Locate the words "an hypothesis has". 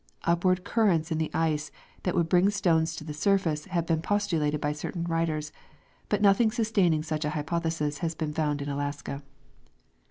7.23-8.15